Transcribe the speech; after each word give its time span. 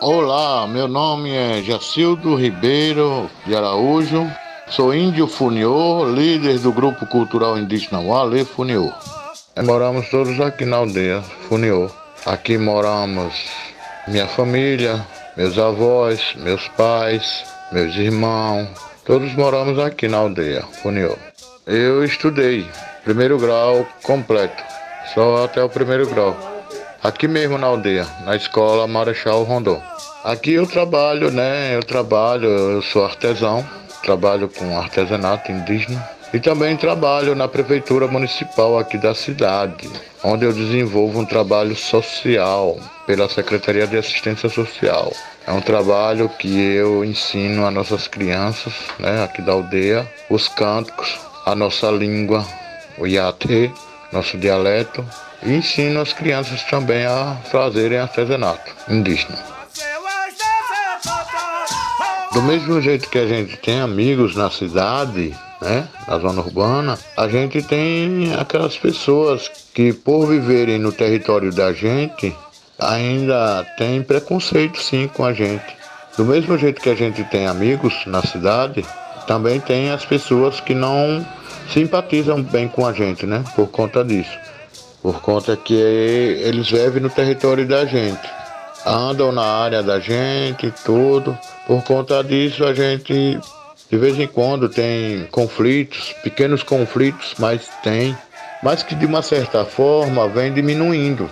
Olá, 0.00 0.66
meu 0.66 0.88
nome 0.88 1.36
é 1.36 1.62
Jacildo 1.62 2.34
Ribeiro 2.34 3.30
de 3.44 3.54
Araújo. 3.54 4.26
Sou 4.70 4.94
índio 4.94 5.26
Funiô, 5.26 6.06
líder 6.06 6.58
do 6.60 6.72
grupo 6.72 7.06
cultural 7.06 7.58
indígena 7.58 8.00
Wale 8.00 8.42
Funiô. 8.42 8.90
Moramos 9.62 10.08
todos 10.08 10.40
aqui 10.40 10.64
na 10.64 10.78
aldeia 10.78 11.20
Funiô. 11.46 11.90
Aqui 12.24 12.56
moramos 12.56 13.34
minha 14.08 14.26
família, 14.26 15.06
meus 15.36 15.58
avós, 15.58 16.34
meus 16.36 16.66
pais, 16.68 17.44
meus 17.70 17.94
irmãos. 17.96 18.66
Todos 19.04 19.34
moramos 19.34 19.78
aqui 19.78 20.08
na 20.08 20.16
aldeia 20.16 20.62
Funiô. 20.82 21.18
Eu 21.66 22.02
estudei 22.02 22.66
primeiro 23.04 23.38
grau 23.38 23.86
completo, 24.02 24.64
só 25.12 25.44
até 25.44 25.62
o 25.62 25.68
primeiro 25.68 26.08
grau. 26.08 26.49
Aqui 27.02 27.26
mesmo 27.26 27.56
na 27.56 27.66
aldeia, 27.66 28.06
na 28.26 28.36
escola 28.36 28.86
Marechal 28.86 29.42
Rondon. 29.42 29.82
Aqui 30.22 30.52
eu 30.52 30.66
trabalho, 30.66 31.30
né? 31.30 31.74
Eu 31.74 31.82
trabalho, 31.82 32.46
eu 32.46 32.82
sou 32.82 33.02
artesão, 33.02 33.66
trabalho 34.02 34.50
com 34.50 34.78
artesanato 34.78 35.50
indígena 35.50 36.06
e 36.34 36.38
também 36.38 36.76
trabalho 36.76 37.34
na 37.34 37.48
prefeitura 37.48 38.06
municipal 38.06 38.78
aqui 38.78 38.98
da 38.98 39.14
cidade, 39.14 39.88
onde 40.22 40.44
eu 40.44 40.52
desenvolvo 40.52 41.20
um 41.20 41.24
trabalho 41.24 41.74
social 41.74 42.78
pela 43.06 43.30
Secretaria 43.30 43.86
de 43.86 43.96
Assistência 43.96 44.50
Social. 44.50 45.10
É 45.46 45.52
um 45.52 45.60
trabalho 45.62 46.28
que 46.28 46.54
eu 46.60 47.02
ensino 47.02 47.64
a 47.64 47.70
nossas 47.70 48.06
crianças, 48.08 48.74
né, 48.98 49.24
aqui 49.24 49.40
da 49.40 49.52
aldeia, 49.52 50.06
os 50.28 50.48
cânticos, 50.48 51.18
a 51.46 51.54
nossa 51.54 51.90
língua, 51.90 52.44
o 52.98 53.06
iate, 53.06 53.72
nosso 54.12 54.36
dialeto, 54.36 55.04
e 55.42 55.54
ensino 55.54 56.00
as 56.00 56.12
crianças 56.12 56.62
também 56.64 57.06
a 57.06 57.36
fazerem 57.50 57.98
artesanato 57.98 58.72
indígena. 58.88 59.38
Do 62.32 62.42
mesmo 62.42 62.80
jeito 62.80 63.08
que 63.08 63.18
a 63.18 63.26
gente 63.26 63.56
tem 63.56 63.80
amigos 63.80 64.36
na 64.36 64.50
cidade, 64.50 65.36
né, 65.60 65.88
na 66.06 66.18
zona 66.18 66.40
urbana, 66.40 66.98
a 67.16 67.28
gente 67.28 67.60
tem 67.62 68.32
aquelas 68.38 68.76
pessoas 68.76 69.50
que, 69.74 69.92
por 69.92 70.26
viverem 70.26 70.78
no 70.78 70.92
território 70.92 71.52
da 71.52 71.72
gente, 71.72 72.34
ainda 72.78 73.64
tem 73.76 74.02
preconceito 74.02 74.80
sim 74.80 75.08
com 75.08 75.24
a 75.24 75.32
gente. 75.32 75.76
Do 76.16 76.24
mesmo 76.24 76.56
jeito 76.56 76.80
que 76.80 76.90
a 76.90 76.94
gente 76.94 77.22
tem 77.24 77.46
amigos 77.46 77.94
na 78.06 78.22
cidade, 78.22 78.84
também 79.30 79.60
tem 79.60 79.92
as 79.92 80.04
pessoas 80.04 80.58
que 80.58 80.74
não 80.74 81.24
simpatizam 81.72 82.42
bem 82.42 82.66
com 82.66 82.84
a 82.84 82.92
gente, 82.92 83.24
né? 83.26 83.44
Por 83.54 83.68
conta 83.68 84.04
disso. 84.04 84.36
Por 85.00 85.22
conta 85.22 85.56
que 85.56 85.72
eles 85.72 86.68
vivem 86.68 87.00
no 87.00 87.08
território 87.08 87.64
da 87.64 87.84
gente. 87.84 88.28
Andam 88.84 89.30
na 89.30 89.44
área 89.44 89.84
da 89.84 90.00
gente 90.00 90.74
tudo. 90.84 91.38
Por 91.64 91.80
conta 91.84 92.24
disso 92.24 92.64
a 92.64 92.74
gente 92.74 93.38
de 93.88 93.96
vez 93.96 94.18
em 94.18 94.26
quando 94.26 94.68
tem 94.68 95.28
conflitos, 95.30 96.12
pequenos 96.24 96.64
conflitos, 96.64 97.34
mas 97.38 97.68
tem. 97.84 98.18
Mas 98.64 98.82
que 98.82 98.96
de 98.96 99.06
uma 99.06 99.22
certa 99.22 99.64
forma 99.64 100.26
vem 100.26 100.52
diminuindo. 100.52 101.30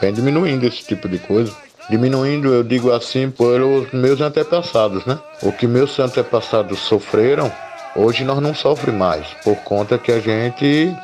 Vem 0.00 0.14
diminuindo 0.14 0.64
esse 0.64 0.82
tipo 0.82 1.06
de 1.06 1.18
coisa. 1.18 1.54
Diminuindo, 1.88 2.52
eu 2.52 2.62
digo 2.62 2.92
assim, 2.92 3.30
pelos 3.30 3.92
meus 3.92 4.20
antepassados, 4.20 5.04
né? 5.04 5.18
O 5.42 5.52
que 5.52 5.66
meus 5.66 5.98
antepassados 5.98 6.78
sofreram, 6.78 7.52
hoje 7.94 8.24
nós 8.24 8.40
não 8.40 8.54
sofremos 8.54 8.98
mais. 8.98 9.26
Por 9.44 9.56
conta 9.56 9.98
que 9.98 10.10
a 10.10 10.18
gente, 10.18 10.94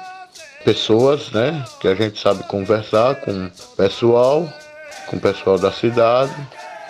pessoas, 0.65 1.31
né? 1.33 1.63
Que 1.81 1.89
a 1.89 1.95
gente 1.95 2.19
sabe 2.19 2.43
conversar 2.45 3.17
com 3.17 3.51
pessoal, 3.77 4.49
com 5.07 5.17
o 5.17 5.21
pessoal 5.21 5.59
da 5.59 5.71
cidade. 5.71 6.35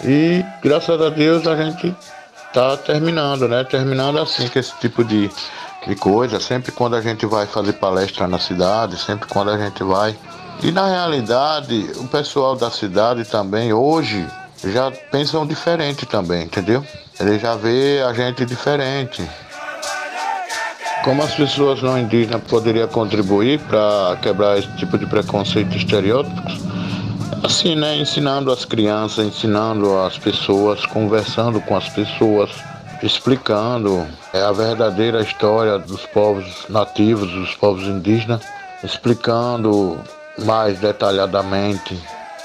E 0.05 0.45
graças 0.63 1.01
a 1.01 1.09
Deus 1.09 1.47
a 1.47 1.57
gente 1.57 1.95
tá 2.53 2.77
terminando, 2.77 3.49
né? 3.49 3.65
Terminando 3.65 4.19
assim 4.19 4.49
com 4.49 4.59
esse 4.59 4.73
tipo 4.79 5.05
de, 5.05 5.29
de 5.87 5.97
coisa. 5.97 6.39
Sempre 6.39 6.71
quando 6.71 6.95
a 6.95 7.01
gente 7.01 7.27
vai 7.27 7.47
fazer 7.47 7.73
palestra 7.75 8.29
na 8.29 8.39
cidade, 8.39 8.97
sempre 8.99 9.27
quando 9.29 9.51
a 9.51 9.59
gente 9.59 9.83
vai. 9.83 10.17
E 10.63 10.71
na 10.71 10.87
realidade, 10.89 11.91
o 11.97 12.07
pessoal 12.07 12.55
da 12.55 12.71
cidade 12.71 13.25
também 13.25 13.73
hoje 13.73 14.27
já 14.65 14.91
pensam 15.11 15.47
diferente 15.47 16.05
também, 16.05 16.45
entendeu? 16.45 16.85
Ele 17.19 17.39
já 17.39 17.55
vê 17.55 18.03
a 18.03 18.13
gente 18.13 18.45
diferente. 18.45 19.27
Como 21.03 21.23
as 21.23 21.35
pessoas 21.35 21.81
não 21.81 21.99
indígenas 21.99 22.43
poderiam 22.43 22.87
contribuir 22.89 23.59
para 23.61 24.19
quebrar 24.21 24.59
esse 24.59 24.71
tipo 24.77 24.99
de 24.99 25.07
preconceito 25.07 25.73
e 25.73 25.79
estereótipos? 25.79 26.61
Assim, 27.43 27.75
né? 27.75 27.97
Ensinando 27.97 28.53
as 28.53 28.67
crianças, 28.67 29.25
ensinando 29.25 29.99
as 30.01 30.19
pessoas, 30.19 30.85
conversando 30.85 31.59
com 31.63 31.75
as 31.75 31.89
pessoas, 31.89 32.51
explicando 33.03 34.07
é, 34.35 34.43
a 34.43 34.53
verdadeira 34.53 35.23
história 35.23 35.79
dos 35.79 36.05
povos 36.07 36.67
nativos, 36.69 37.31
dos 37.31 37.55
povos 37.55 37.85
indígenas, 37.85 38.43
explicando 38.85 39.99
mais 40.45 40.79
detalhadamente, 40.79 41.99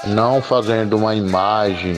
não 0.04 0.42
fazendo 0.42 0.96
uma 0.96 1.14
imagem, 1.14 1.96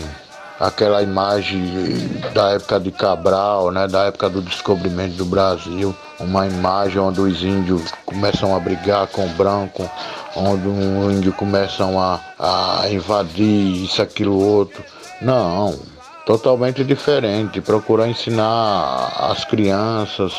aquela 0.59 1.03
imagem 1.03 2.20
da 2.32 2.50
época 2.50 2.81
de 2.81 2.91
Cabral, 2.91 3.70
né, 3.70 3.86
da 3.86 4.04
época 4.04 4.28
do 4.28 4.41
descobrimento 4.41 5.14
do 5.14 5.25
Brasil, 5.25 5.94
uma 6.19 6.47
imagem 6.47 7.00
onde 7.00 7.20
os 7.20 7.42
índios 7.42 7.82
começam 8.04 8.54
a 8.54 8.60
brigar 8.60 9.06
com 9.09 9.26
o 9.26 9.28
branco, 9.31 9.88
onde 10.34 10.66
os 10.66 11.14
índios 11.14 11.34
começam 11.34 12.00
a, 12.00 12.20
a 12.38 12.88
invadir 12.91 13.84
isso, 13.84 14.00
aquilo, 14.03 14.38
outro. 14.38 14.82
Não, 15.20 15.78
totalmente 16.25 16.84
diferente. 16.84 17.60
Procurar 17.60 18.09
ensinar 18.09 19.12
as 19.30 19.44
crianças 19.44 20.32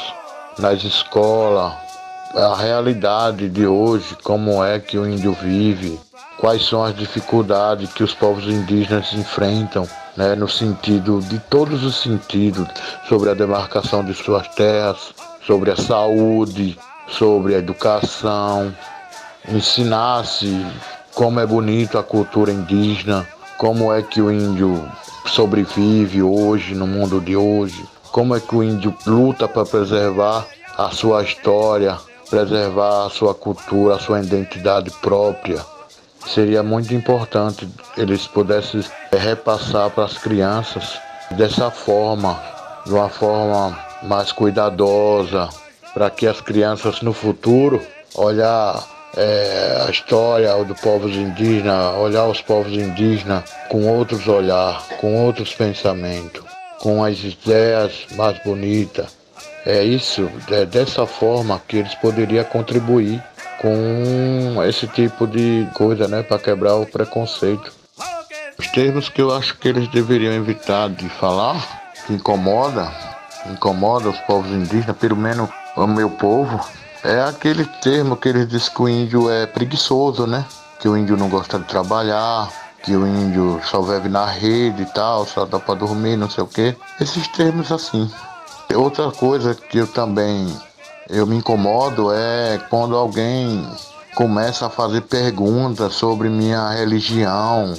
nas 0.57 0.83
escolas 0.83 1.88
a 2.35 2.55
realidade 2.55 3.49
de 3.49 3.65
hoje, 3.65 4.15
como 4.23 4.63
é 4.63 4.79
que 4.79 4.97
o 4.97 5.07
índio 5.07 5.33
vive, 5.33 5.99
quais 6.37 6.65
são 6.65 6.83
as 6.83 6.95
dificuldades 6.95 7.91
que 7.91 8.03
os 8.03 8.13
povos 8.13 8.45
indígenas 8.45 9.11
enfrentam, 9.13 9.87
né, 10.15 10.35
no 10.35 10.47
sentido 10.47 11.21
de 11.21 11.39
todos 11.49 11.83
os 11.83 12.01
sentidos, 12.01 12.67
sobre 13.07 13.29
a 13.29 13.33
demarcação 13.33 14.03
de 14.03 14.13
suas 14.13 14.47
terras, 14.49 15.13
sobre 15.45 15.71
a 15.71 15.75
saúde, 15.75 16.77
sobre 17.07 17.55
a 17.55 17.57
educação, 17.57 18.73
ensinasse 19.47 20.65
como 21.15 21.39
é 21.39 21.45
bonito 21.45 21.97
a 21.97 22.03
cultura 22.03 22.51
indígena, 22.51 23.27
como 23.57 23.91
é 23.91 24.01
que 24.03 24.21
o 24.21 24.31
índio 24.31 24.87
sobrevive 25.25 26.21
hoje 26.21 26.75
no 26.75 26.85
mundo 26.85 27.19
de 27.19 27.35
hoje, 27.35 27.83
como 28.11 28.35
é 28.35 28.39
que 28.39 28.55
o 28.55 28.63
índio 28.63 28.95
luta 29.05 29.47
para 29.47 29.65
preservar 29.65 30.45
a 30.77 30.91
sua 30.91 31.23
história, 31.23 31.97
preservar 32.29 33.05
a 33.05 33.09
sua 33.09 33.33
cultura, 33.33 33.95
a 33.95 33.99
sua 33.99 34.21
identidade 34.21 34.91
própria. 35.01 35.59
Seria 36.27 36.61
muito 36.61 36.93
importante 36.93 37.67
eles 37.97 38.27
pudessem 38.27 38.83
repassar 39.11 39.89
para 39.89 40.05
as 40.05 40.17
crianças 40.17 40.99
dessa 41.31 41.71
forma, 41.71 42.39
de 42.85 42.93
uma 42.93 43.09
forma 43.09 43.77
mais 44.03 44.31
cuidadosa, 44.31 45.49
para 45.93 46.09
que 46.09 46.27
as 46.27 46.39
crianças 46.41 47.01
no 47.01 47.13
futuro 47.13 47.81
olhar 48.15 48.83
é, 49.17 49.85
a 49.87 49.91
história 49.91 50.53
dos 50.63 50.79
povos 50.79 51.15
indígenas, 51.15 51.95
olhar 51.95 52.27
os 52.27 52.41
povos 52.41 52.73
indígenas 52.73 53.43
com 53.69 53.87
outros 53.87 54.27
olhar, 54.27 54.85
com 54.99 55.25
outros 55.25 55.53
pensamentos, 55.53 56.43
com 56.79 57.03
as 57.03 57.17
ideias 57.23 58.05
mais 58.15 58.41
bonitas. 58.43 59.18
É 59.65 59.83
isso, 59.83 60.29
é 60.49 60.65
dessa 60.65 61.05
forma 61.05 61.61
que 61.67 61.77
eles 61.77 61.93
poderiam 61.95 62.43
contribuir 62.45 63.21
com 63.59 64.63
esse 64.63 64.87
tipo 64.87 65.27
de 65.27 65.67
coisa, 65.73 66.07
né, 66.07 66.23
para 66.23 66.39
quebrar 66.39 66.75
o 66.75 66.85
preconceito. 66.85 67.71
Os 68.57 68.67
termos 68.67 69.09
que 69.09 69.21
eu 69.21 69.35
acho 69.35 69.57
que 69.57 69.67
eles 69.67 69.87
deveriam 69.89 70.33
evitar 70.33 70.89
de 70.89 71.07
falar, 71.09 71.91
que 72.05 72.13
incomoda, 72.13 72.91
incomoda 73.49 74.09
os 74.09 74.17
povos 74.19 74.51
indígenas, 74.51 74.97
pelo 74.97 75.15
menos 75.15 75.49
o 75.75 75.87
meu 75.87 76.09
povo, 76.09 76.59
é 77.03 77.21
aquele 77.21 77.65
termo 77.81 78.17
que 78.17 78.29
eles 78.29 78.47
dizem 78.47 78.73
que 78.73 78.81
o 78.81 78.89
índio 78.89 79.29
é 79.29 79.45
preguiçoso, 79.45 80.27
né? 80.27 80.45
Que 80.79 80.87
o 80.87 80.97
índio 80.97 81.15
não 81.15 81.29
gosta 81.29 81.57
de 81.57 81.65
trabalhar, 81.65 82.49
que 82.83 82.95
o 82.95 83.05
índio 83.05 83.61
só 83.63 83.81
vive 83.81 84.09
na 84.09 84.25
rede 84.25 84.83
e 84.83 84.85
tal, 84.85 85.25
só 85.25 85.45
dá 85.45 85.59
para 85.59 85.75
dormir, 85.75 86.17
não 86.17 86.29
sei 86.29 86.43
o 86.43 86.47
quê. 86.47 86.75
Esses 86.99 87.27
termos 87.29 87.71
assim. 87.71 88.09
Outra 88.75 89.11
coisa 89.11 89.55
que 89.55 89.79
eu 89.79 89.87
também 89.87 90.47
eu 91.09 91.25
me 91.25 91.37
incomodo 91.37 92.13
é 92.13 92.59
quando 92.69 92.95
alguém 92.95 93.67
começa 94.13 94.67
a 94.67 94.69
fazer 94.69 95.01
perguntas 95.01 95.95
sobre 95.95 96.29
minha 96.29 96.69
religião, 96.69 97.73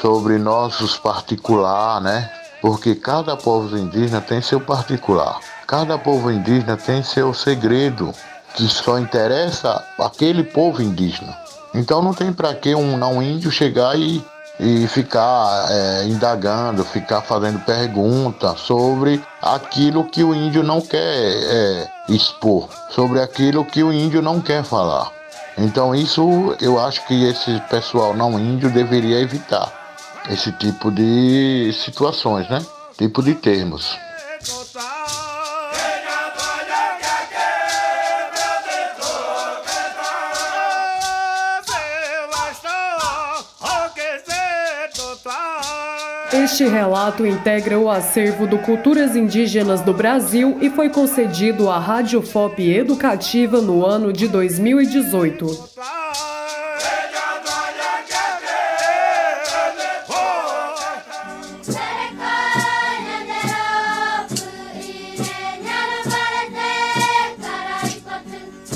sobre 0.00 0.36
nossos 0.36 0.98
particular, 0.98 2.00
né? 2.02 2.30
Porque 2.60 2.94
cada 2.94 3.36
povo 3.36 3.76
indígena 3.76 4.20
tem 4.20 4.42
seu 4.42 4.60
particular. 4.60 5.40
Cada 5.66 5.96
povo 5.96 6.30
indígena 6.30 6.76
tem 6.76 7.02
seu 7.02 7.32
segredo 7.32 8.12
que 8.54 8.68
só 8.68 8.98
interessa 8.98 9.82
aquele 9.98 10.44
povo 10.44 10.82
indígena. 10.82 11.36
Então 11.74 12.02
não 12.02 12.12
tem 12.12 12.32
para 12.32 12.54
que 12.54 12.74
um 12.74 12.98
não 12.98 13.22
índio 13.22 13.50
chegar 13.50 13.98
e 13.98 14.22
e 14.58 14.86
ficar 14.86 15.66
é, 15.68 16.04
indagando, 16.04 16.84
ficar 16.84 17.22
fazendo 17.22 17.58
perguntas 17.64 18.60
sobre 18.60 19.22
aquilo 19.42 20.04
que 20.04 20.22
o 20.22 20.34
índio 20.34 20.62
não 20.62 20.80
quer 20.80 20.98
é, 21.00 21.88
expor, 22.08 22.68
sobre 22.90 23.20
aquilo 23.20 23.64
que 23.64 23.82
o 23.82 23.92
índio 23.92 24.22
não 24.22 24.40
quer 24.40 24.62
falar. 24.62 25.10
Então 25.58 25.94
isso 25.94 26.56
eu 26.60 26.78
acho 26.80 27.06
que 27.06 27.24
esse 27.24 27.60
pessoal 27.70 28.14
não 28.14 28.38
índio 28.38 28.70
deveria 28.70 29.20
evitar 29.20 29.72
esse 30.28 30.50
tipo 30.52 30.90
de 30.90 31.72
situações, 31.72 32.48
né? 32.48 32.64
Tipo 32.96 33.22
de 33.22 33.34
termos. 33.34 33.96
Este 46.42 46.66
relato 46.66 47.24
integra 47.24 47.78
o 47.78 47.88
acervo 47.88 48.44
do 48.44 48.58
Culturas 48.58 49.14
Indígenas 49.14 49.80
do 49.82 49.94
Brasil 49.94 50.58
e 50.60 50.68
foi 50.68 50.90
concedido 50.90 51.70
à 51.70 51.78
Rádio 51.78 52.20
FOP 52.20 52.74
Educativa 52.74 53.60
no 53.60 53.86
ano 53.86 54.12
de 54.12 54.26
2018. 54.26 55.46